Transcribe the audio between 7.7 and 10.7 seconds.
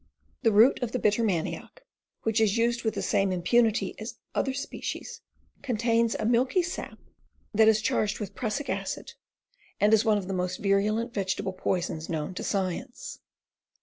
232 WILDERNESS EDIBLE PLANTS 233 charged with prussic acid and is one of the most